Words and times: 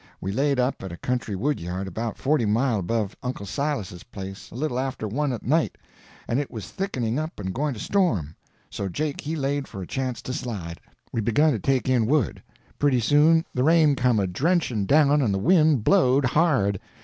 We 0.19 0.31
laid 0.31 0.59
up 0.59 0.81
at 0.83 0.91
a 0.91 0.97
country 0.97 1.35
woodyard 1.35 1.87
about 1.87 2.17
forty 2.17 2.47
mile 2.47 2.79
above 2.79 3.15
Uncle 3.21 3.45
Silas's 3.45 4.01
place 4.01 4.49
a 4.49 4.55
little 4.55 4.79
after 4.79 5.07
one 5.07 5.31
at 5.31 5.45
night, 5.45 5.77
and 6.27 6.39
it 6.39 6.49
was 6.49 6.69
thickening 6.71 7.19
up 7.19 7.39
and 7.39 7.53
going 7.53 7.75
to 7.75 7.79
storm. 7.79 8.35
So 8.71 8.89
Jake 8.89 9.21
he 9.21 9.35
laid 9.35 9.67
for 9.67 9.79
a 9.79 9.85
chance 9.85 10.23
to 10.23 10.33
slide. 10.33 10.79
We 11.11 11.21
begun 11.21 11.51
to 11.51 11.59
take 11.59 11.87
in 11.87 12.07
wood. 12.07 12.41
Pretty 12.79 12.99
soon 12.99 13.45
the 13.53 13.61
rain 13.63 13.95
come 13.95 14.19
a 14.19 14.25
drenching 14.25 14.87
down, 14.87 15.21
and 15.21 15.31
the 15.31 15.37
wind 15.37 15.83
blowed 15.83 16.25
hard. 16.25 16.79